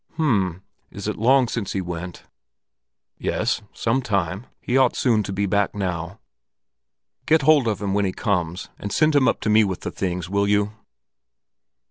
[0.15, 0.63] "H'm.
[0.89, 2.23] Is it long since he went?"
[3.19, 4.47] "Yes, some time.
[4.59, 6.19] He ought soon to be back now."
[7.27, 9.91] "Get hold of him when he comes, and send him up to me with the
[9.91, 10.71] things, will you?"